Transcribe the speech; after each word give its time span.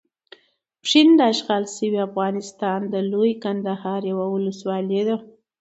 پشین 0.81 1.09
داشغال 1.21 1.63
شوي 1.75 1.99
افغانستان 2.07 2.79
د 2.93 2.95
لويې 3.11 3.35
کندهار 3.45 4.01
یوه 4.11 4.25
ولسوالۍ 4.29 4.99
ده. 5.07 5.15